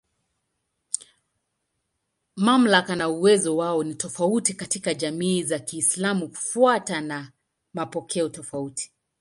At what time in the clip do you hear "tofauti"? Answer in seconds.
3.95-4.53, 8.29-8.91